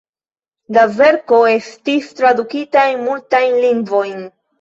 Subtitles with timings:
[0.77, 4.19] La verko estis tradukita en multajn lingvojn.